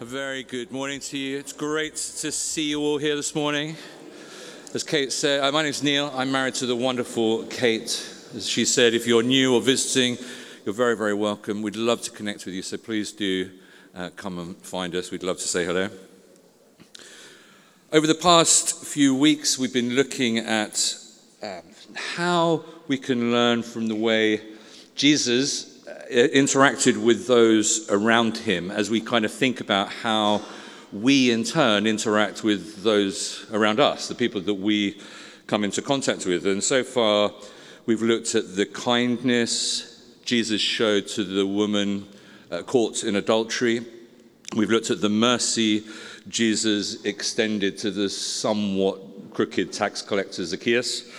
[0.00, 1.38] A very good morning to you.
[1.38, 3.74] It's great to see you all here this morning.
[4.72, 6.12] As Kate said, uh, my name's Neil.
[6.14, 8.08] I'm married to the wonderful Kate.
[8.32, 10.16] As she said, if you're new or visiting,
[10.64, 11.62] you're very, very welcome.
[11.62, 13.50] We'd love to connect with you, so please do
[13.92, 15.10] uh, come and find us.
[15.10, 15.90] We'd love to say hello.
[17.92, 20.94] Over the past few weeks, we've been looking at
[21.42, 21.62] um,
[21.96, 24.42] how we can learn from the way
[24.94, 25.67] Jesus
[26.10, 30.42] interacted with those around him as we kind of think about how
[30.92, 35.00] we in turn interact with those around us, the people that we
[35.46, 36.46] come into contact with.
[36.46, 37.32] And so far,
[37.86, 39.88] we've looked at the kindness
[40.24, 42.06] Jesus showed to the woman
[42.50, 43.84] uh, caught in adultery.
[44.56, 45.84] We've looked at the mercy
[46.28, 51.10] Jesus extended to the somewhat crooked tax collector Zacchaeus.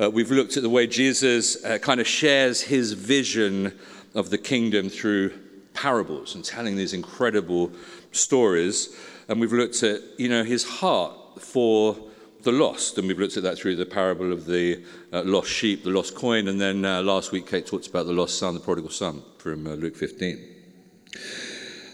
[0.00, 3.78] Uh, we've looked at the way Jesus uh, kind of shares his vision
[4.18, 5.32] of the kingdom through
[5.74, 7.70] parables and telling these incredible
[8.10, 8.96] stories.
[9.28, 11.96] And we've looked at, you know, his heart for
[12.42, 12.98] the lost.
[12.98, 16.16] And we've looked at that through the parable of the uh, lost sheep, the lost
[16.16, 16.48] coin.
[16.48, 19.68] And then uh, last week, Kate talked about the lost son, the prodigal son from
[19.68, 20.36] uh, Luke 15.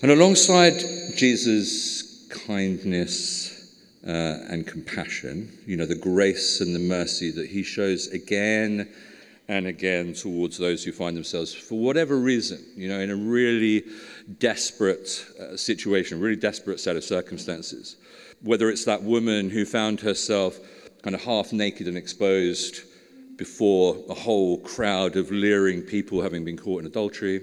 [0.00, 0.80] And alongside
[1.16, 3.70] Jesus' kindness
[4.06, 8.88] uh, and compassion, you know, the grace and the mercy that he shows again
[9.48, 13.84] and again towards those who find themselves, for whatever reason, you know, in a really
[14.38, 17.96] desperate uh, situation, really desperate set of circumstances.
[18.42, 20.58] Whether it's that woman who found herself
[21.02, 22.80] kind of half naked and exposed
[23.36, 27.42] before a whole crowd of leering people having been caught in adultery,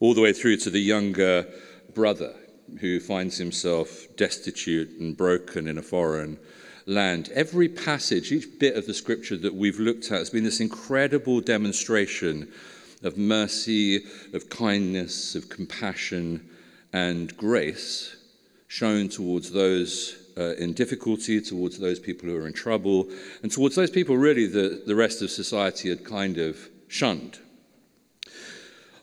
[0.00, 1.46] all the way through to the younger
[1.94, 2.34] brother
[2.80, 6.38] who finds himself destitute and broken in a foreign
[6.88, 7.30] land.
[7.34, 11.40] Every passage, each bit of the scripture that we've looked at has been this incredible
[11.40, 12.50] demonstration
[13.02, 16.48] of mercy, of kindness, of compassion,
[16.92, 18.16] and grace
[18.66, 23.08] shown towards those uh, in difficulty, towards those people who are in trouble,
[23.42, 27.38] and towards those people really that the rest of society had kind of shunned.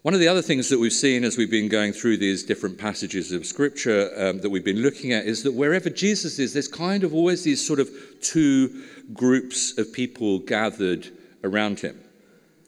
[0.05, 2.77] One of the other things that we've seen as we've been going through these different
[2.77, 6.67] passages of scripture um, that we've been looking at is that wherever Jesus is, there's
[6.67, 7.89] kind of always these sort of
[8.21, 8.83] two
[9.13, 11.09] groups of people gathered
[11.43, 11.99] around him.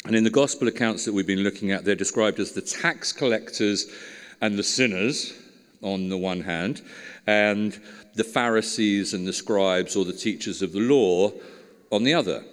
[0.05, 3.13] And in the gospel accounts that we've been looking at, they're described as the tax
[3.13, 3.85] collectors
[4.41, 5.31] and the sinners
[5.83, 6.81] on the one hand,
[7.27, 7.79] and
[8.15, 11.31] the Pharisees and the scribes or the teachers of the law
[11.91, 12.43] on the other.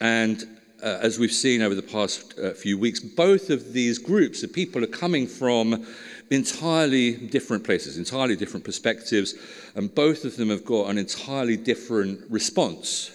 [0.00, 4.42] And uh, as we've seen over the past uh, few weeks, both of these groups
[4.42, 5.86] of people are coming from
[6.30, 9.34] entirely different places, entirely different perspectives,
[9.74, 13.10] and both of them have got an entirely different response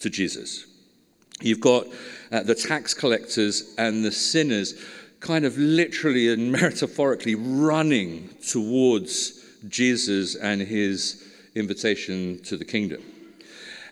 [0.00, 0.66] to Jesus.
[1.40, 1.86] You've got
[2.30, 4.74] uh, the tax collectors and the sinners
[5.20, 13.02] kind of literally and metaphorically running towards Jesus and his invitation to the kingdom.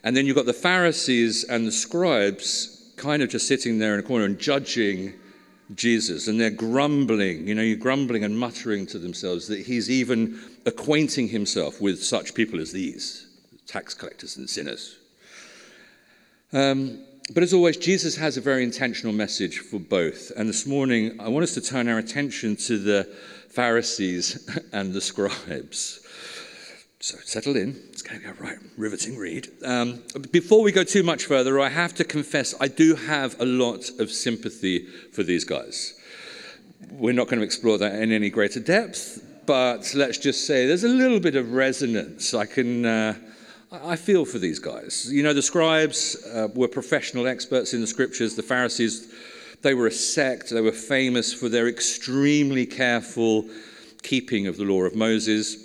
[0.05, 4.01] And then you've got the Pharisees and the scribes kind of just sitting there in
[4.01, 5.15] a corner and judging
[5.75, 10.39] Jesus, and they're grumbling, you know, you're grumbling and muttering to themselves that he's even
[10.67, 13.27] acquainting himself with such people as these
[13.67, 14.99] tax collectors and sinners.
[16.53, 16.99] Um,
[17.33, 20.33] but as always, Jesus has a very intentional message for both.
[20.37, 23.05] And this morning, I want us to turn our attention to the
[23.49, 26.02] Pharisees and the scribes.
[27.03, 27.83] So settle in.
[27.91, 29.49] It's going to go right, riveting read.
[29.65, 33.45] Um, before we go too much further, I have to confess I do have a
[33.45, 35.99] lot of sympathy for these guys.
[36.93, 40.85] We're not going to explore that in any greater depth, but let's just say there's
[40.85, 42.35] a little bit of resonance.
[42.35, 42.87] I can.
[42.87, 43.15] Uh,
[43.73, 45.13] I feel for these guys.
[45.13, 48.37] You know, the scribes uh, were professional experts in the scriptures.
[48.37, 49.13] The Pharisees,
[49.63, 50.51] they were a sect.
[50.51, 53.49] They were famous for their extremely careful
[54.05, 55.62] keeping of the law of Moses.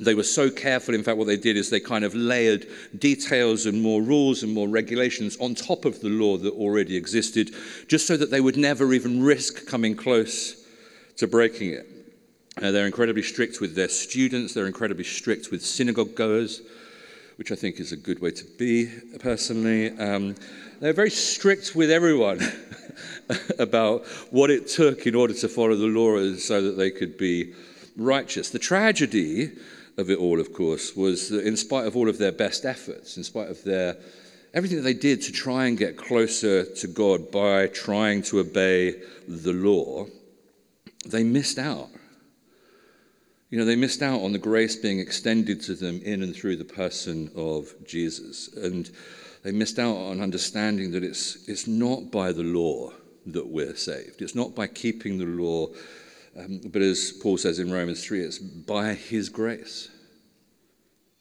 [0.00, 2.66] They were so careful, in fact, what they did is they kind of layered
[2.98, 7.50] details and more rules and more regulations on top of the law that already existed,
[7.88, 10.64] just so that they would never even risk coming close
[11.16, 11.86] to breaking it.
[12.62, 16.62] Uh, they're incredibly strict with their students, they're incredibly strict with synagogue goers,
[17.36, 18.90] which I think is a good way to be,
[19.20, 19.96] personally.
[19.98, 20.34] Um,
[20.80, 22.40] they're very strict with everyone
[23.58, 27.54] about what it took in order to follow the law so that they could be
[27.96, 28.50] righteous.
[28.50, 29.52] The tragedy
[29.98, 33.16] of it all, of course, was that in spite of all of their best efforts,
[33.16, 33.96] in spite of their
[34.54, 38.94] everything that they did to try and get closer to God by trying to obey
[39.26, 40.06] the law,
[41.04, 41.88] they missed out.
[43.50, 46.56] You know, they missed out on the grace being extended to them in and through
[46.56, 48.48] the person of Jesus.
[48.54, 48.90] And
[49.42, 52.92] they missed out on understanding that it's, it's not by the law
[53.26, 54.22] that we're saved.
[54.22, 55.68] It's not by keeping the law
[56.36, 59.90] Um, but as Paul says in Romans 3, it's by his grace.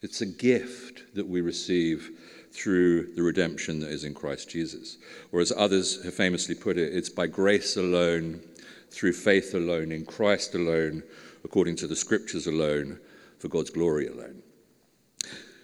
[0.02, 2.12] It's a gift that we receive
[2.52, 4.98] through the redemption that is in Christ Jesus.
[5.32, 8.42] Or as others have famously put it, it's by grace alone,
[8.90, 11.04] through faith alone, in Christ alone,
[11.44, 13.00] according to the scriptures alone,
[13.40, 14.42] for God's glory alone.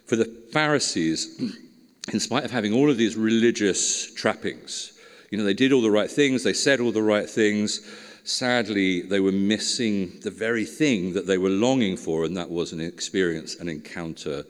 [0.06, 1.40] For the Pharisees,
[2.14, 4.94] in spite of having all of these religious trappings,
[5.32, 7.82] you know, they did all the right things, they said all the right things.
[8.24, 12.72] Sadly, they were missing the very thing that they were longing for, and that was
[12.72, 14.46] an experience, an encounter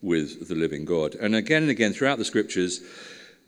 [0.00, 1.16] with the living God.
[1.16, 2.80] And again and again throughout the scriptures,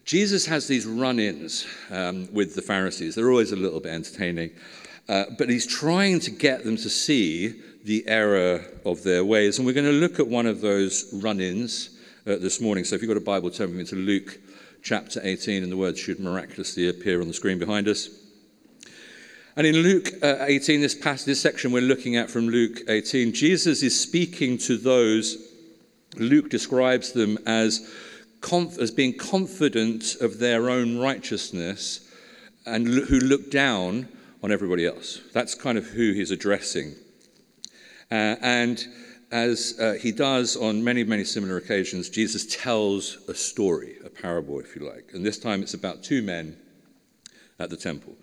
[0.04, 3.14] Jesus has these run ins um, with the Pharisees.
[3.14, 4.50] They're always a little bit entertaining.
[5.08, 9.58] Uh, but he's trying to get them to see the error of their ways.
[9.58, 11.90] And we're going to look at one of those run ins
[12.26, 12.84] uh, this morning.
[12.84, 14.38] So if you've got a Bible, turn with me to Luke
[14.82, 18.08] chapter 18, and the words should miraculously appear on the screen behind us.
[19.58, 23.32] And in Luke uh, 18, this passage, this section we're looking at from Luke 18,
[23.32, 25.36] Jesus is speaking to those
[26.14, 27.92] Luke describes them as,
[28.40, 32.08] conf- as being confident of their own righteousness
[32.66, 34.06] and who look down
[34.44, 35.20] on everybody else.
[35.32, 36.94] That's kind of who he's addressing.
[38.12, 38.86] Uh, and
[39.32, 44.60] as uh, he does on many, many similar occasions, Jesus tells a story, a parable,
[44.60, 45.10] if you like.
[45.14, 46.56] And this time it's about two men
[47.58, 48.14] at the temple.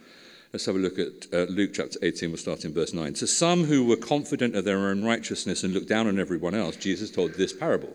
[0.55, 2.29] Let's have a look at uh, Luke chapter 18.
[2.29, 3.15] We'll start in verse 9.
[3.15, 6.77] To some who were confident of their own righteousness and looked down on everyone else,
[6.77, 7.93] Jesus told this parable.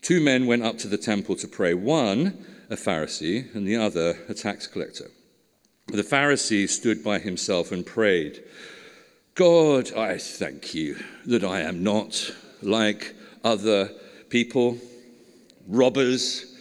[0.00, 4.20] Two men went up to the temple to pray, one a Pharisee and the other
[4.26, 5.10] a tax collector.
[5.88, 8.42] The Pharisee stood by himself and prayed,
[9.34, 12.32] God, I thank you that I am not
[12.62, 13.14] like
[13.44, 13.90] other
[14.30, 14.78] people,
[15.68, 16.51] robbers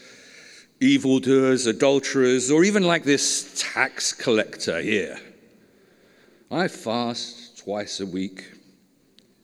[0.81, 5.17] evildoers, adulterers, or even like this tax collector here.
[6.49, 8.51] I fast twice a week.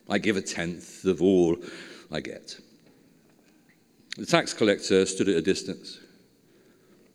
[0.08, 1.56] I give a tenth of all
[2.10, 2.58] I get.
[4.16, 6.00] The tax collector stood at a distance.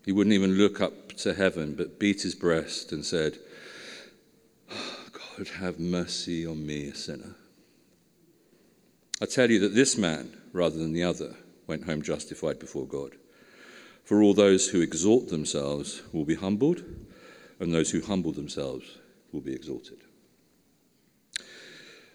[0.06, 3.38] He wouldn't even look up to heaven, but beat his breast and said,
[4.72, 7.36] oh, God, have mercy on me, a sinner.
[9.22, 11.36] I tell you that this man, rather than the other,
[11.68, 13.16] went home justified before God.
[14.04, 16.84] For all those who exalt themselves will be humbled,
[17.60, 18.98] and those who humble themselves
[19.32, 20.00] will be exalted.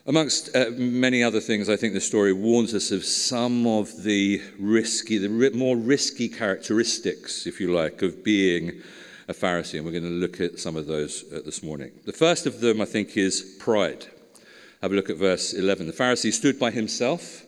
[0.06, 4.40] Amongst uh, many other things, I think the story warns us of some of the
[4.58, 8.80] risky, the ri- more risky characteristics, if you like, of being
[9.28, 9.74] a Pharisee.
[9.74, 11.92] And we're going to look at some of those uh, this morning.
[12.06, 14.06] The first of them, I think, is pride.
[14.80, 15.86] Have a look at verse 11.
[15.86, 17.44] The Pharisee stood by himself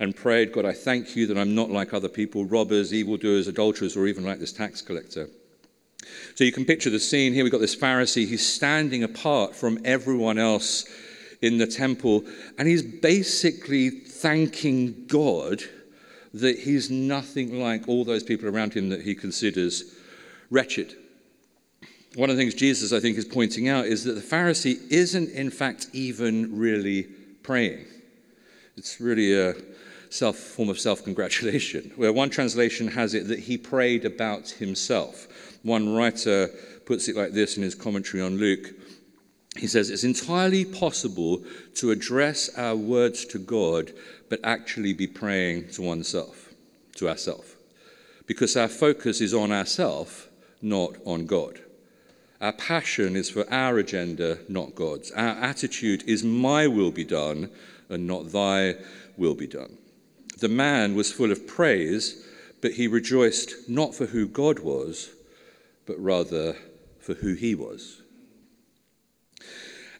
[0.00, 3.96] and prayed, God, I thank you that I'm not like other people, robbers, evildoers, adulterers,
[3.96, 5.28] or even like this tax collector.
[6.34, 7.44] So you can picture the scene here.
[7.44, 8.26] We've got this Pharisee.
[8.26, 10.84] He's standing apart from everyone else
[11.40, 12.24] in the temple,
[12.58, 15.62] and he's basically thanking God
[16.32, 19.94] that he's nothing like all those people around him that he considers
[20.50, 20.96] wretched.
[22.16, 25.30] One of the things Jesus, I think, is pointing out is that the Pharisee isn't,
[25.30, 27.04] in fact, even really
[27.42, 27.86] praying.
[28.76, 29.54] It's really a
[30.14, 35.26] self, form of self congratulation, where one translation has it that he prayed about himself.
[35.62, 36.50] One writer
[36.86, 38.70] puts it like this in his commentary on Luke.
[39.56, 41.42] He says, It's entirely possible
[41.76, 43.92] to address our words to God,
[44.28, 46.52] but actually be praying to oneself,
[46.96, 47.56] to ourself,
[48.26, 50.28] because our focus is on ourself,
[50.62, 51.60] not on God.
[52.40, 55.10] Our passion is for our agenda, not God's.
[55.12, 57.50] Our attitude is, My will be done,
[57.88, 58.76] and not thy
[59.16, 59.78] will be done.
[60.38, 62.24] The man was full of praise,
[62.60, 65.10] but he rejoiced not for who God was,
[65.86, 66.56] but rather
[66.98, 68.02] for who he was.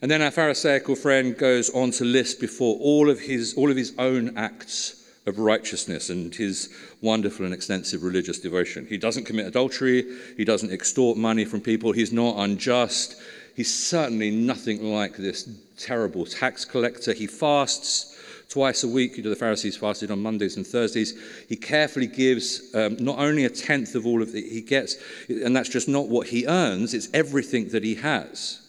[0.01, 3.77] And then our Pharisaical friend goes on to list before all of his, all of
[3.77, 8.85] his own acts of righteousness and his wonderful and extensive religious devotion.
[8.87, 10.05] He doesn't commit adultery,
[10.37, 13.15] he doesn't extort money from people, he's not unjust,
[13.55, 17.13] he's certainly nothing like this terrible tax collector.
[17.13, 18.14] He fasts
[18.49, 19.17] twice a week.
[19.17, 21.13] You know, the Pharisees fasted on Mondays and Thursdays.
[21.49, 24.95] He carefully gives um, not only a tenth of all of it he gets,
[25.29, 28.61] and that's just not what he earns, it's everything that he has.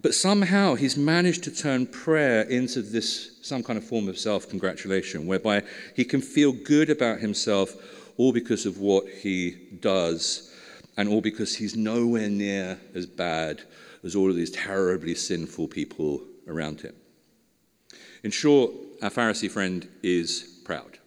[0.00, 4.48] But somehow he's managed to turn prayer into this some kind of form of self
[4.48, 5.62] congratulation, whereby
[5.96, 7.74] he can feel good about himself
[8.16, 10.54] all because of what he does,
[10.96, 13.62] and all because he's nowhere near as bad
[14.04, 16.94] as all of these terribly sinful people around him.
[18.22, 18.72] In short,
[19.02, 20.98] our Pharisee friend is proud.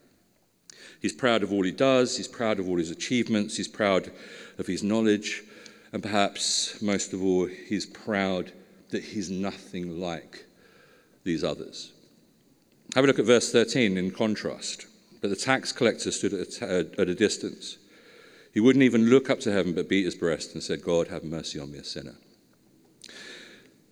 [1.01, 4.12] He's proud of all he does, he's proud of all his achievements, he's proud
[4.58, 5.44] of his knowledge,
[5.91, 8.51] and perhaps most of all, he's proud
[8.89, 10.46] that he's nothing like
[11.24, 11.91] these others.
[12.96, 14.86] Have a look at verse 13 in contrast.
[15.22, 17.77] But the tax collector stood at a, at a distance.
[18.53, 21.24] He wouldn't even look up to heaven, but beat his breast and said, God, have
[21.24, 22.15] mercy on me, a sinner.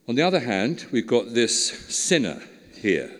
[0.07, 2.41] On the other hand, we've got this sinner
[2.79, 3.11] here.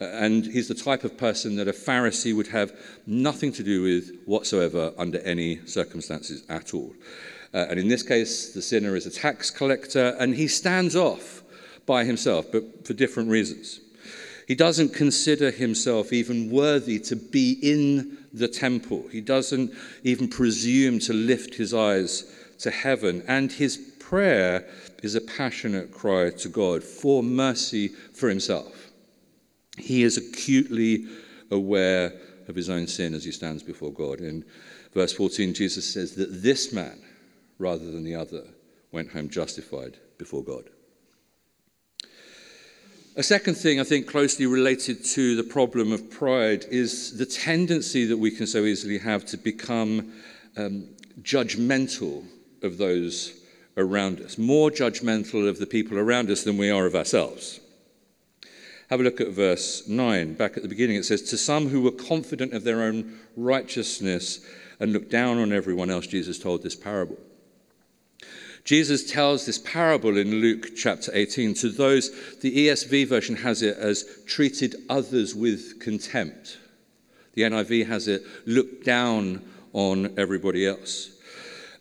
[0.00, 2.72] Uh, and he's the type of person that a Pharisee would have
[3.06, 6.92] nothing to do with whatsoever under any circumstances at all.
[7.52, 11.42] Uh, and in this case, the sinner is a tax collector, and he stands off
[11.86, 13.80] by himself, but for different reasons.
[14.48, 19.06] He doesn't consider himself even worthy to be in the temple.
[19.10, 23.22] He doesn't even presume to lift his eyes to heaven.
[23.26, 24.68] And his prayer
[25.02, 28.83] is a passionate cry to God for mercy for himself.
[29.78, 31.06] He is acutely
[31.50, 32.12] aware
[32.48, 34.20] of his own sin as he stands before God.
[34.20, 34.44] In
[34.92, 36.98] verse 14, Jesus says that this man,
[37.58, 38.44] rather than the other,
[38.92, 40.70] went home justified before God.
[43.16, 48.06] A second thing I think closely related to the problem of pride is the tendency
[48.06, 50.12] that we can so easily have to become
[50.56, 50.88] um,
[51.22, 52.24] judgmental
[52.62, 53.40] of those
[53.76, 57.60] around us, more judgmental of the people around us than we are of ourselves.
[58.90, 60.34] Have a look at verse 9.
[60.34, 64.40] Back at the beginning, it says, To some who were confident of their own righteousness
[64.78, 67.18] and looked down on everyone else, Jesus told this parable.
[68.64, 72.10] Jesus tells this parable in Luke chapter 18 to those,
[72.40, 76.58] the ESV version has it as treated others with contempt.
[77.34, 79.42] The NIV has it looked down
[79.74, 81.10] on everybody else.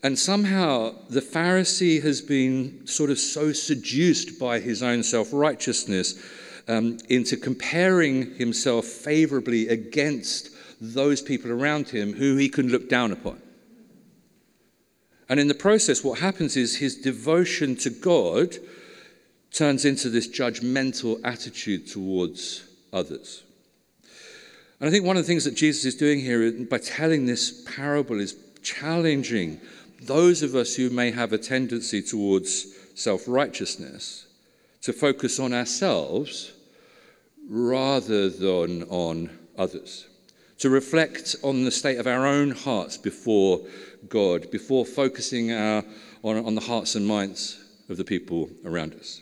[0.03, 6.22] And somehow the Pharisee has been sort of so seduced by his own self righteousness
[6.67, 13.12] um, into comparing himself favorably against those people around him who he can look down
[13.12, 13.41] upon.
[15.29, 18.58] And in the process, what happens is his devotion to God
[19.51, 23.43] turns into this judgmental attitude towards others.
[24.79, 27.63] And I think one of the things that Jesus is doing here by telling this
[27.63, 29.62] parable is challenging
[30.01, 34.25] those of us who may have a tendency towards self righteousness
[34.84, 36.54] to focus on ourselves
[37.50, 40.08] rather than on others,
[40.60, 43.62] to reflect on the state of our own hearts before
[44.10, 45.84] God before focusing our,
[46.24, 47.60] on, on the hearts and minds
[47.90, 49.22] of the people around us.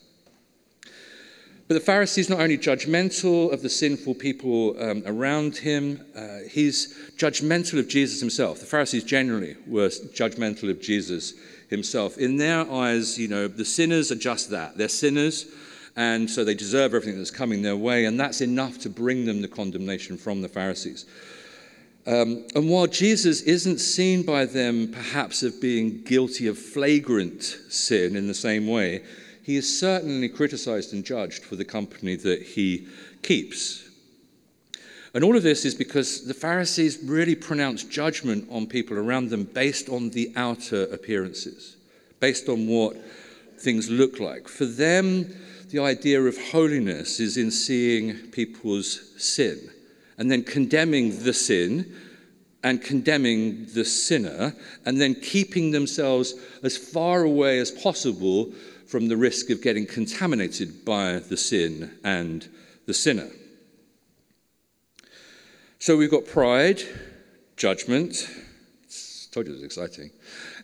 [1.67, 6.39] But the Pharisee is not only judgmental of the sinful people um, around him, uh,
[6.49, 8.59] he's judgmental of Jesus himself.
[8.59, 11.33] The Pharisees generally were judgmental of Jesus
[11.71, 12.19] himself.
[12.19, 14.77] In their eyes, you know, the sinners are just that.
[14.77, 15.47] They're sinners,
[15.95, 19.41] and so they deserve everything that's coming their way, and that's enough to bring them
[19.41, 21.05] the condemnation from the Pharisees.
[22.05, 28.15] Um, and while Jesus isn't seen by them perhaps of being guilty of flagrant sin
[28.15, 29.03] in the same way,
[29.43, 32.87] he is certainly criticized and judged for the company that he
[33.21, 33.87] keeps.
[35.13, 39.43] And all of this is because the Pharisees really pronounce judgment on people around them
[39.43, 41.75] based on the outer appearances,
[42.19, 42.95] based on what
[43.59, 44.47] things look like.
[44.47, 45.35] For them,
[45.69, 49.69] the idea of holiness is in seeing people's sin
[50.17, 51.93] and then condemning the sin
[52.63, 54.53] and condemning the sinner,
[54.85, 58.51] and then keeping themselves as far away as possible
[58.85, 62.47] from the risk of getting contaminated by the sin and
[62.85, 63.29] the sinner.
[65.81, 66.79] So we've got pride,
[67.57, 68.29] judgment.
[68.29, 70.11] I told you it was exciting.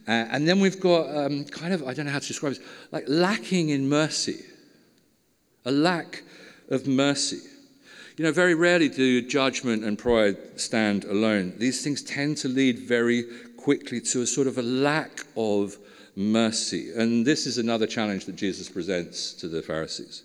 [0.08, 2.60] Uh, and then we've got um, kind of, I don't know how to describe it,
[2.92, 4.46] like lacking in mercy.
[5.66, 6.22] A lack
[6.70, 7.40] of mercy.
[8.18, 11.56] You know, very rarely do judgment and pride stand alone.
[11.58, 13.24] These things tend to lead very
[13.58, 15.78] quickly to a sort of a lack of
[16.16, 16.92] mercy.
[16.96, 20.22] And this is another challenge that Jesus presents to the Pharisees.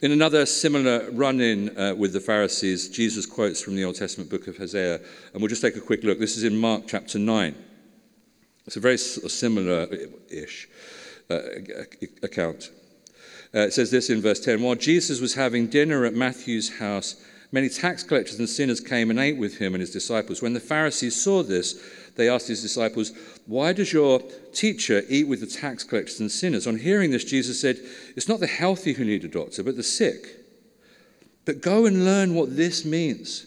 [0.00, 4.30] In another similar run in uh, with the Pharisees, Jesus quotes from the Old Testament
[4.30, 4.96] book of Hosea.
[5.32, 6.18] And we'll just take a quick look.
[6.18, 7.54] This is in Mark chapter 9.
[8.66, 9.88] It's a very similar
[10.28, 10.68] ish
[11.30, 11.38] uh,
[12.22, 12.70] account.
[13.54, 17.16] Uh, it says this in verse 10 While Jesus was having dinner at Matthew's house,
[17.52, 20.42] many tax collectors and sinners came and ate with him and his disciples.
[20.42, 21.80] When the Pharisees saw this,
[22.16, 23.12] they asked his disciples,
[23.46, 24.20] Why does your
[24.52, 26.66] teacher eat with the tax collectors and sinners?
[26.66, 27.78] On hearing this, Jesus said,
[28.16, 30.38] It's not the healthy who need a doctor, but the sick.
[31.44, 33.46] But go and learn what this means.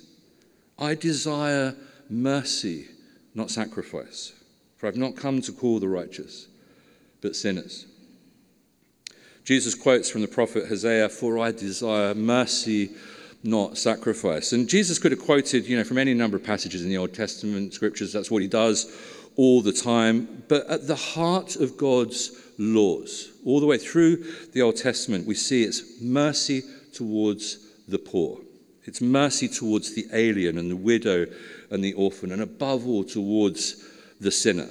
[0.78, 1.76] I desire
[2.10, 2.88] mercy,
[3.34, 4.34] not sacrifice.
[4.78, 6.48] For I've not come to call the righteous,
[7.22, 7.86] but sinners.
[9.46, 12.90] Jesus quotes from the prophet Hosea, For I desire mercy,
[13.46, 14.54] not sacrifice.
[14.54, 17.14] And Jesus could have quoted, you know, from any number of passages in the Old
[17.14, 18.12] Testament scriptures.
[18.12, 18.92] That's what he does
[19.36, 20.44] all the time.
[20.48, 23.32] But at the heart of God's laws.
[23.46, 24.24] All the way through
[24.54, 26.62] the Old Testament, we see it's mercy
[26.94, 28.40] towards the poor.
[28.86, 31.26] It's mercy towards the alien and the widow
[31.72, 33.84] and the orphan, and above all, towards
[34.20, 34.70] the sinner.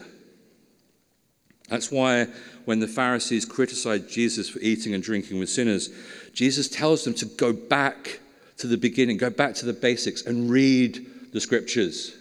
[1.68, 2.28] That's why
[2.64, 5.90] when the Pharisees criticized Jesus for eating and drinking with sinners,
[6.32, 8.20] Jesus tells them to go back
[8.58, 12.14] to the beginning, go back to the basics, and read the scriptures.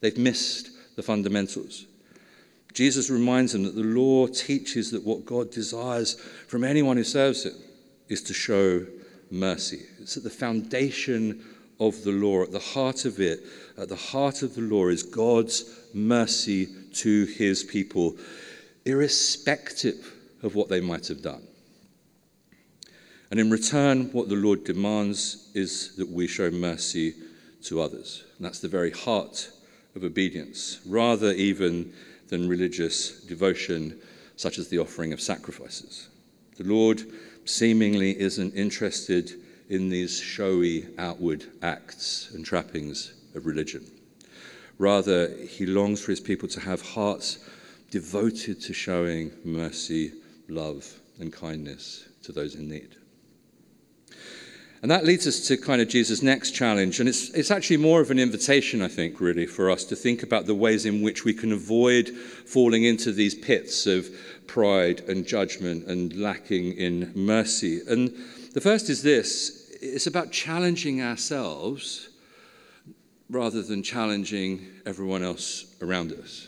[0.00, 1.86] They've missed the fundamentals.
[2.74, 6.14] Jesus reminds them that the law teaches that what God desires
[6.48, 7.54] from anyone who serves Him
[8.08, 8.84] is to show
[9.30, 9.82] mercy.
[10.00, 11.42] It's at the foundation
[11.80, 13.40] of the law, at the heart of it,
[13.78, 18.16] at the heart of the law is God's mercy to His people,
[18.84, 21.46] irrespective of what they might have done.
[23.34, 27.14] And in return, what the Lord demands is that we show mercy
[27.64, 28.22] to others.
[28.36, 29.50] And that's the very heart
[29.96, 31.92] of obedience, rather even
[32.28, 34.00] than religious devotion,
[34.36, 36.10] such as the offering of sacrifices.
[36.58, 37.02] The Lord
[37.44, 39.32] seemingly isn't interested
[39.68, 43.84] in these showy outward acts and trappings of religion.
[44.78, 47.40] Rather, he longs for his people to have hearts
[47.90, 50.12] devoted to showing mercy,
[50.48, 50.86] love,
[51.18, 52.94] and kindness to those in need.
[54.84, 57.00] And that leads us to kind of Jesus' next challenge.
[57.00, 60.22] And it's, it's actually more of an invitation, I think, really, for us to think
[60.22, 64.06] about the ways in which we can avoid falling into these pits of
[64.46, 67.80] pride and judgment and lacking in mercy.
[67.88, 68.14] And
[68.52, 72.10] the first is this it's about challenging ourselves
[73.30, 76.46] rather than challenging everyone else around us.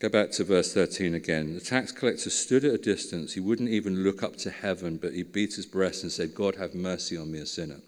[0.00, 1.54] Go back to verse 13 again.
[1.54, 3.34] The tax collector stood at a distance.
[3.34, 6.54] He wouldn't even look up to heaven, but he beat his breast and said, God,
[6.54, 7.80] have mercy on me, a sinner.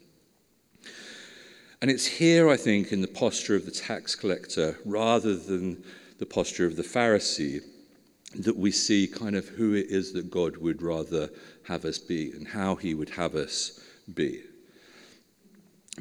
[1.80, 5.84] And it's here, I think, in the posture of the tax collector, rather than
[6.18, 7.60] the posture of the Pharisee,
[8.34, 11.30] that we see kind of who it is that God would rather
[11.68, 13.80] have us be and how he would have us
[14.12, 14.42] be.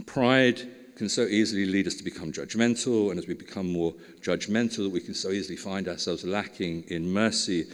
[0.08, 0.68] Pride
[1.00, 5.00] can so easily lead us to become judgmental, and as we become more judgmental, we
[5.00, 7.66] can so easily find ourselves lacking in mercy.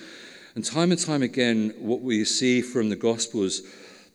[0.54, 3.64] And time and time again, what we see from the Gospels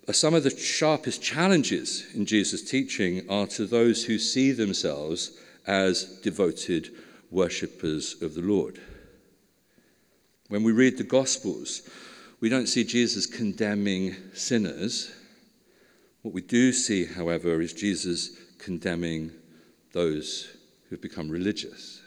[0.07, 5.37] are some of the sharpest challenges in Jesus' teaching are to those who see themselves
[5.67, 6.91] as devoted
[7.33, 8.81] worshippers of the Lord.
[10.51, 11.83] When we read the Gospels,
[12.39, 15.11] we don't see Jesus condemning sinners.
[16.23, 19.33] What we do see, however, is Jesus condemning
[19.93, 20.49] those
[20.89, 22.01] who've become religious.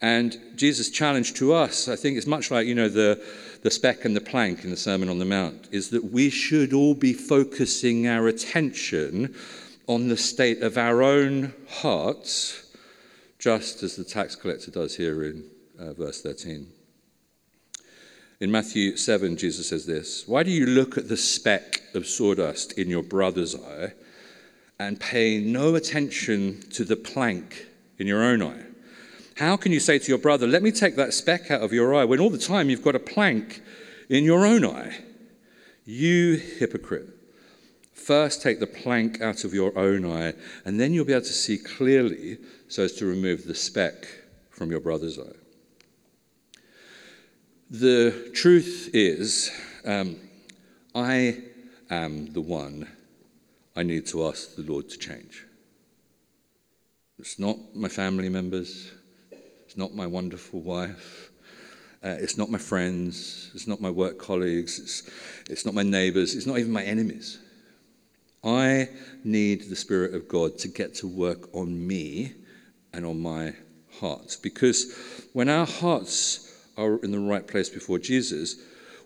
[0.00, 3.24] And Jesus' challenge to us, I think, is much like, you know, the,
[3.62, 6.72] the speck and the plank in the Sermon on the Mount, is that we should
[6.72, 9.34] all be focusing our attention
[9.86, 12.70] on the state of our own hearts,
[13.38, 15.44] just as the tax collector does here in
[15.78, 16.66] uh, verse 13.
[18.40, 22.72] In Matthew 7, Jesus says this Why do you look at the speck of sawdust
[22.72, 23.92] in your brother's eye
[24.78, 27.66] and pay no attention to the plank
[27.98, 28.64] in your own eye?
[29.36, 31.94] How can you say to your brother, Let me take that speck out of your
[31.94, 33.62] eye, when all the time you've got a plank
[34.08, 34.96] in your own eye?
[35.84, 37.08] You hypocrite.
[37.92, 40.34] First, take the plank out of your own eye,
[40.64, 44.06] and then you'll be able to see clearly so as to remove the speck
[44.50, 45.36] from your brother's eye.
[47.70, 49.50] The truth is,
[49.84, 50.16] um,
[50.94, 51.42] I
[51.90, 52.88] am the one
[53.76, 55.44] I need to ask the Lord to change.
[57.18, 58.92] It's not my family members,
[59.64, 61.30] it's not my wonderful wife,
[62.04, 65.10] uh, it's not my friends, it's not my work colleagues, it's,
[65.48, 67.38] it's not my neighbors, it's not even my enemies.
[68.44, 68.90] I
[69.24, 72.34] need the Spirit of God to get to work on me
[72.92, 73.54] and on my
[74.00, 74.36] heart.
[74.42, 74.94] Because
[75.32, 78.56] when our hearts are in the right place before Jesus,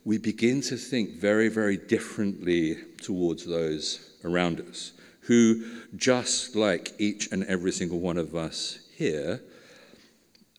[0.04, 5.64] we begin to think very, very differently towards those around us, who,
[5.96, 9.40] just like each and every single one of us here,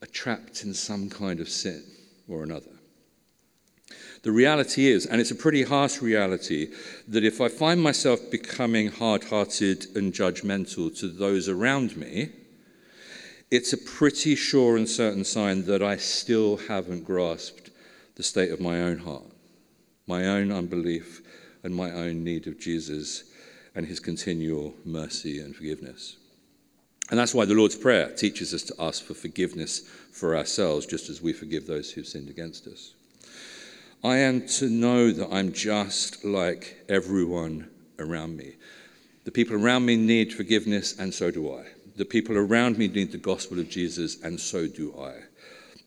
[0.02, 1.82] are trapped in some kind of sin
[2.28, 2.70] or another.
[4.22, 6.68] The reality is, and it's a pretty harsh reality,
[7.08, 12.30] that if I find myself becoming hard hearted and judgmental to those around me,
[13.50, 17.70] it's a pretty sure and certain sign that I still haven't grasped
[18.14, 19.32] the state of my own heart,
[20.06, 21.22] my own unbelief,
[21.64, 23.24] and my own need of Jesus
[23.80, 26.18] and his continual mercy and forgiveness.
[27.08, 29.78] And that's why the Lord's Prayer teaches us to ask for forgiveness
[30.12, 32.92] for ourselves, just as we forgive those who've sinned against us.
[34.04, 38.56] I am to know that I'm just like everyone around me.
[39.24, 41.64] The people around me need forgiveness, and so do I.
[41.96, 45.14] The people around me need the gospel of Jesus, and so do I.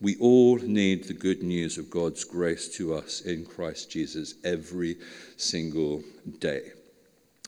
[0.01, 4.97] We all need the good news of God's grace to us in Christ Jesus every
[5.37, 6.01] single
[6.39, 6.71] day.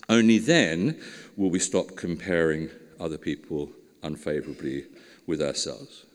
[0.08, 1.00] Only then
[1.36, 3.70] will we stop comparing other people
[4.04, 4.86] unfavorably
[5.26, 6.06] with ourselves.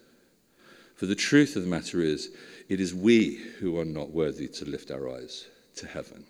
[0.94, 2.31] For the truth of the matter is,
[2.68, 6.24] it is we who are not worthy to lift our eyes to heaven.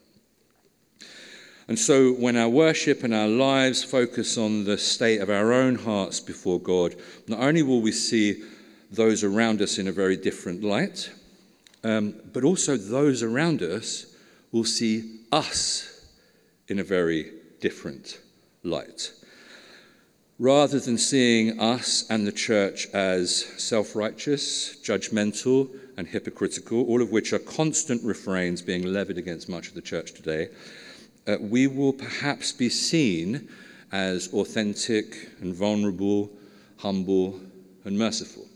[1.68, 5.77] And so, when our worship and our lives focus on the state of our own
[5.77, 6.96] hearts before God,
[7.29, 8.42] not only will we see
[8.90, 11.11] those around us in a very different light,
[11.85, 14.07] um, but also those around us
[14.51, 16.07] will see us
[16.68, 18.20] in a very different
[18.62, 19.12] light.
[20.38, 25.68] Rather than seeing us and the church as self righteous, judgmental,
[25.99, 30.14] and hypocritical, all of which are constant refrains being levied against much of the church
[30.14, 30.49] today,
[31.27, 33.49] uh, we will perhaps be seen
[33.92, 36.31] as authentic and vulnerable,
[36.79, 37.38] humble
[37.85, 38.46] and merciful,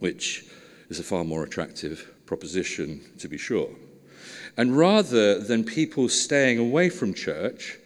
[0.00, 0.46] which
[0.88, 3.70] is a far more attractive proposition, to be sure.
[4.56, 7.78] And rather than people staying away from church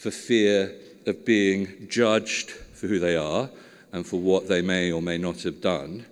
[0.00, 3.50] for fear of being judged for who they are
[3.92, 6.06] and for what they may or may not have done,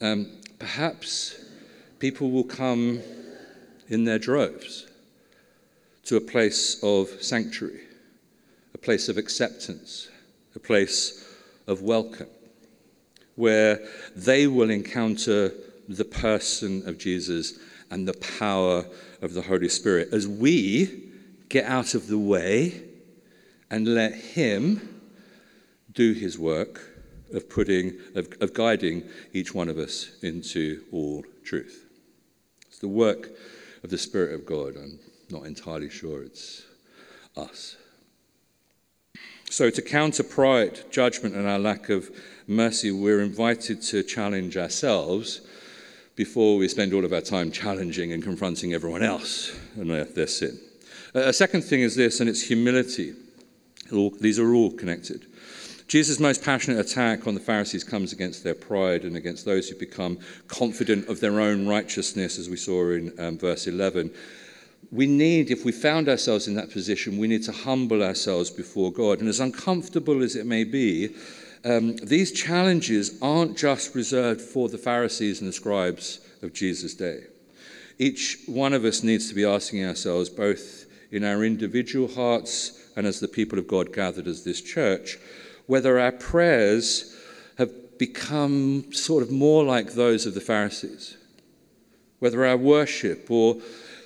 [0.00, 0.26] um,
[0.58, 1.38] perhaps
[1.98, 2.98] people will come
[3.90, 4.86] in their droves
[6.02, 7.82] to a place of sanctuary,
[8.72, 10.08] a place of acceptance,
[10.56, 11.28] a place
[11.66, 12.30] of welcome,
[13.36, 15.52] where they will encounter
[15.90, 17.58] the person of Jesus
[17.90, 18.86] and the power
[19.20, 21.10] of the Holy Spirit as we
[21.50, 22.86] get out of the way
[23.70, 25.02] and let Him
[25.92, 26.80] do His work
[27.32, 31.86] of putting, of, of guiding each one of us into all truth.
[32.66, 33.30] It's the work
[33.82, 34.74] of the Spirit of God.
[34.74, 34.98] And
[35.32, 36.62] not entirely sure it's
[37.36, 37.76] us.
[39.48, 42.10] So, to counter pride, judgment, and our lack of
[42.46, 45.40] mercy, we're invited to challenge ourselves
[46.14, 50.58] before we spend all of our time challenging and confronting everyone else and their sin.
[51.14, 53.14] A second thing is this, and it's humility.
[53.92, 55.26] All, these are all connected.
[55.88, 59.76] Jesus' most passionate attack on the Pharisees comes against their pride and against those who
[59.76, 64.12] become confident of their own righteousness, as we saw in um, verse 11
[64.92, 68.92] we need, if we found ourselves in that position, we need to humble ourselves before
[68.92, 69.20] God.
[69.20, 71.14] And as uncomfortable as it may be,
[71.64, 77.24] um, these challenges aren't just reserved for the Pharisees and the scribes of Jesus' day.
[77.98, 83.06] Each one of us needs to be asking ourselves, both in our individual hearts and
[83.06, 85.18] as the people of God gathered as this church,
[85.66, 87.16] whether our prayers
[87.58, 91.16] have become sort of more like those of the Pharisees,
[92.18, 93.56] whether our worship or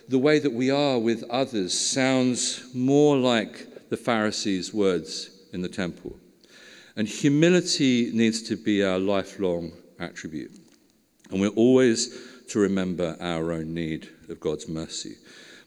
[0.09, 5.69] the way that we are with others sounds more like the Pharisees' words in the
[5.69, 6.17] temple.
[6.97, 10.53] And humility needs to be our lifelong attribute.
[11.31, 12.17] And we're always
[12.49, 15.17] to remember our own need of God's mercy.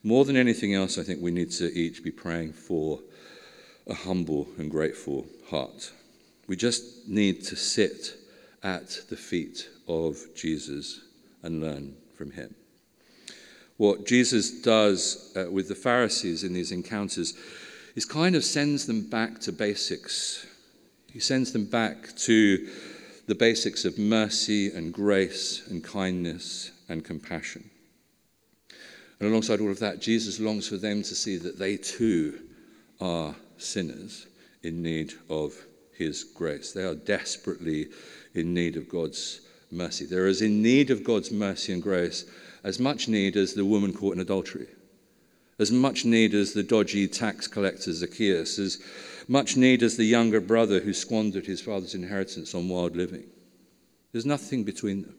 [0.07, 3.01] More than anything else, I think we need to each be praying for
[3.87, 5.91] a humble and grateful heart.
[6.47, 8.15] We just need to sit
[8.63, 11.01] at the feet of Jesus
[11.43, 12.55] and learn from him.
[13.75, 17.33] What Jesus does uh, with the Pharisees in these encounters
[17.97, 20.47] is kind of sends them back to basics.
[21.11, 22.69] He sends them back to
[23.27, 27.71] the basics of mercy and grace and kindness and compassion.
[29.19, 32.39] And alongside all of that, Jesus longs for them to see that they too
[33.01, 34.27] are sinners
[34.63, 35.53] in need of
[35.97, 36.71] his grace.
[36.71, 37.87] They are desperately
[38.33, 40.05] in need of God's mercy.
[40.05, 42.25] They're as in need of God's mercy and grace
[42.63, 44.67] as much need as the woman caught in adultery,
[45.59, 48.81] as much need as the dodgy tax collector Zacchaeus, as
[49.27, 53.25] much need as the younger brother who squandered his father's inheritance on wild living.
[54.11, 55.15] There's nothing between them.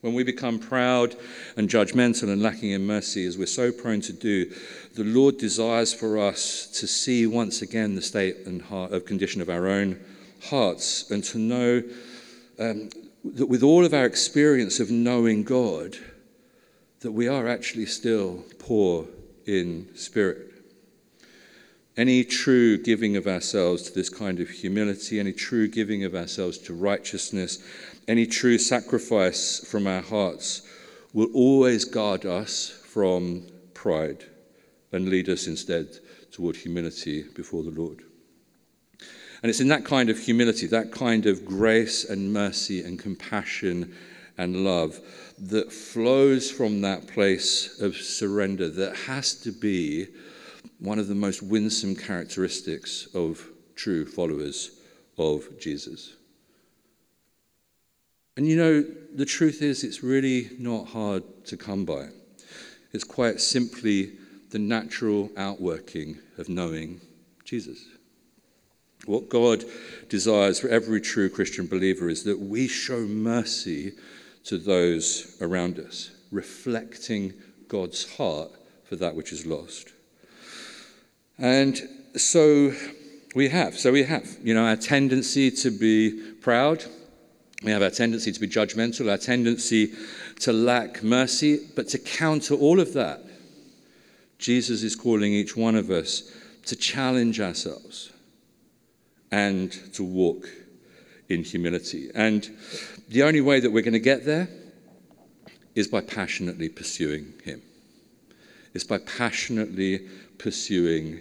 [0.00, 1.16] When we become proud
[1.56, 4.52] and judgmental and lacking in mercy, as we're so prone to do,
[4.94, 9.40] the Lord desires for us to see once again the state and heart of condition
[9.40, 9.98] of our own
[10.44, 11.82] hearts and to know
[12.60, 12.90] um,
[13.24, 15.96] that with all of our experience of knowing God,
[17.00, 19.04] that we are actually still poor
[19.46, 20.47] in spirit.
[21.98, 26.56] Any true giving of ourselves to this kind of humility, any true giving of ourselves
[26.58, 27.58] to righteousness,
[28.06, 30.62] any true sacrifice from our hearts
[31.12, 34.24] will always guard us from pride
[34.92, 35.88] and lead us instead
[36.30, 38.02] toward humility before the Lord.
[39.42, 43.92] And it's in that kind of humility, that kind of grace and mercy and compassion
[44.36, 45.00] and love
[45.36, 50.06] that flows from that place of surrender that has to be
[50.78, 54.70] one of the most winsome characteristics of true followers
[55.16, 56.14] of Jesus.
[58.36, 62.08] And you know, the truth is, it's really not hard to come by.
[62.92, 64.12] It's quite simply
[64.50, 67.00] the natural outworking of knowing
[67.44, 67.84] Jesus.
[69.06, 69.64] What God
[70.08, 73.92] desires for every true Christian believer is that we show mercy
[74.44, 77.32] to those around us, reflecting
[77.66, 78.50] God's heart
[78.84, 79.92] for that which is lost.
[81.38, 81.80] And
[82.16, 82.72] so
[83.34, 83.78] we have.
[83.78, 86.84] So we have, you know, our tendency to be proud.
[87.62, 89.92] We have our tendency to be judgmental, our tendency
[90.40, 91.60] to lack mercy.
[91.76, 93.20] But to counter all of that,
[94.38, 96.32] Jesus is calling each one of us
[96.66, 98.12] to challenge ourselves
[99.30, 100.48] and to walk
[101.28, 102.10] in humility.
[102.14, 102.48] And
[103.08, 104.48] the only way that we're going to get there
[105.74, 107.62] is by passionately pursuing Him.
[108.74, 111.20] It's by passionately pursuing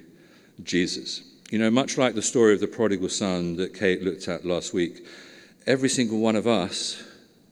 [0.63, 1.21] Jesus.
[1.49, 4.73] You know, much like the story of the prodigal son that Kate looked at last
[4.73, 5.05] week,
[5.65, 7.01] every single one of us,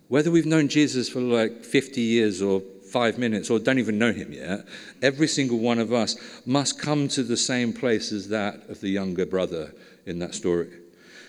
[0.07, 4.11] whether we've known Jesus for like 50 years or five minutes or don't even know
[4.11, 4.65] him yet,
[5.01, 6.15] every single one of us
[6.45, 9.73] must come to the same place as that of the younger brother
[10.05, 10.69] in that story,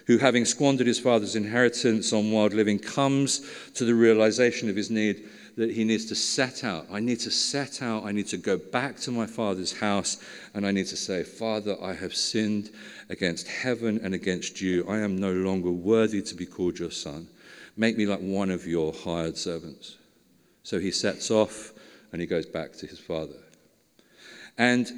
[0.07, 3.41] who, having squandered his father's inheritance on wild living, comes
[3.75, 6.87] to the realization of his need that he needs to set out.
[6.91, 8.05] I need to set out.
[8.05, 10.19] I need to go back to my father's house
[10.55, 12.71] and I need to say, Father, I have sinned
[13.09, 14.87] against heaven and against you.
[14.87, 17.29] I am no longer worthy to be called your son.
[17.77, 19.97] Make me like one of your hired servants.
[20.63, 21.73] So he sets off
[22.13, 23.37] and he goes back to his father.
[24.59, 24.91] And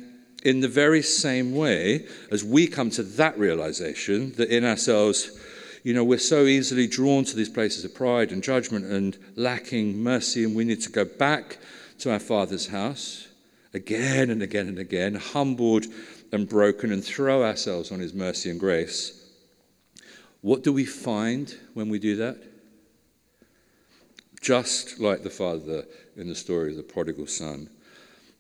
[0.45, 5.39] in the very same way as we come to that realization that in ourselves,
[5.83, 10.03] you know, we're so easily drawn to these places of pride and judgment and lacking
[10.03, 11.59] mercy, and we need to go back
[11.99, 13.29] to our Father's house
[13.75, 15.87] again and again and again, humbled
[16.33, 19.25] and broken, and throw ourselves on His mercy and grace.
[20.41, 22.39] What do we find when we do that?
[24.41, 25.85] Just like the Father
[26.17, 27.71] in the story of the prodigal son,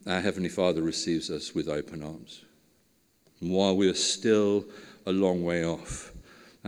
[0.06, 2.44] our Heavenly Father receives us with open arms.
[3.40, 4.64] And while we are still
[5.06, 6.12] a long way off,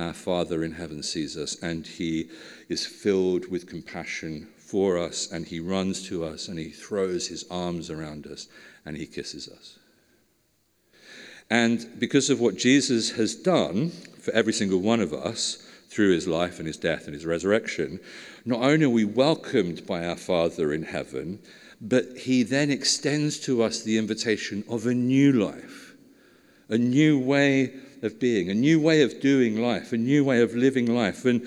[0.01, 2.31] our Father in heaven sees us and he
[2.69, 7.45] is filled with compassion for us and he runs to us and he throws his
[7.51, 8.49] arms around us
[8.85, 9.79] and he kisses us.
[11.51, 16.29] And because of what Jesus has done for every single one of us through his
[16.29, 17.99] life and his death and his resurrection,
[18.45, 21.41] not only are we welcomed by our Father in heaven,
[21.81, 25.95] but he then extends to us the invitation of a new life,
[26.69, 30.55] a new way of being, a new way of doing life, a new way of
[30.55, 31.47] living life, and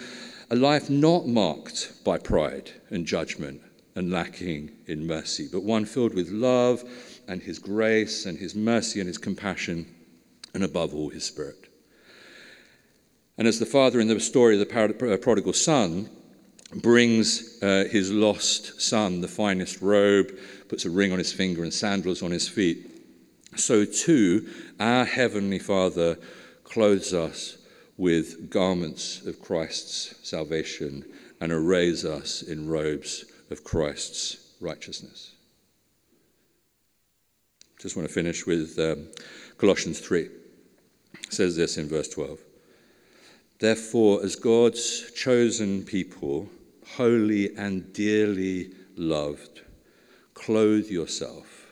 [0.50, 3.62] a life not marked by pride and judgment
[3.96, 6.84] and lacking in mercy, but one filled with love
[7.28, 9.86] and His grace and His mercy and His compassion,
[10.54, 11.70] and above all, His Spirit.
[13.38, 16.10] And as the father in the story of the prodigal son
[16.82, 20.32] brings uh, his lost son the finest robe,
[20.68, 22.90] puts a ring on his finger and sandals on his feet,
[23.56, 26.18] so too our heavenly Father
[26.74, 27.58] clothes us
[27.98, 31.06] with garments of Christ's salvation
[31.40, 35.36] and arrays us in robes of Christ's righteousness.
[37.80, 39.08] Just want to finish with um,
[39.60, 40.22] Colossians 3.
[40.22, 40.32] It
[41.30, 42.40] says this in verse 12.
[43.60, 46.50] Therefore, as God's chosen people,
[46.96, 49.62] holy and dearly loved,
[50.34, 51.72] clothe yourself,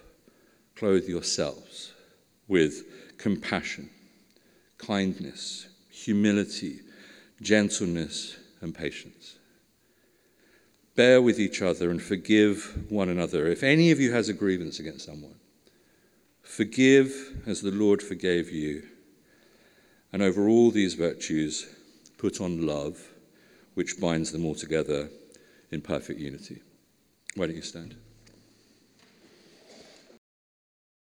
[0.75, 1.93] clothe yourselves
[2.47, 3.89] with compassion
[4.85, 6.79] kindness, humility,
[7.41, 9.37] gentleness, and patience.
[10.95, 13.47] Bear with each other and forgive one another.
[13.47, 15.35] If any of you has a grievance against someone,
[16.41, 18.83] forgive as the Lord forgave you.
[20.11, 21.67] And over all these virtues,
[22.17, 22.99] put on love,
[23.75, 25.09] which binds them all together
[25.71, 26.61] in perfect unity.
[27.35, 27.95] Why don't you stand?